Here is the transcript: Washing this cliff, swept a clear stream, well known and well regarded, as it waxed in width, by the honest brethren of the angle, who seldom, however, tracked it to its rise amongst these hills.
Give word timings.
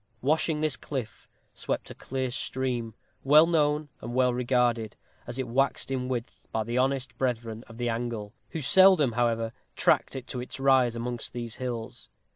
Washing 0.23 0.61
this 0.61 0.77
cliff, 0.77 1.27
swept 1.53 1.91
a 1.91 1.93
clear 1.93 2.31
stream, 2.31 2.95
well 3.23 3.45
known 3.45 3.89
and 4.01 4.15
well 4.15 4.33
regarded, 4.33 4.95
as 5.27 5.37
it 5.37 5.47
waxed 5.47 5.91
in 5.91 6.07
width, 6.07 6.47
by 6.51 6.63
the 6.63 6.75
honest 6.75 7.15
brethren 7.19 7.63
of 7.67 7.77
the 7.77 7.87
angle, 7.89 8.33
who 8.49 8.61
seldom, 8.61 9.11
however, 9.11 9.53
tracked 9.75 10.15
it 10.15 10.25
to 10.25 10.41
its 10.41 10.59
rise 10.59 10.95
amongst 10.95 11.33
these 11.33 11.57
hills. 11.57 12.09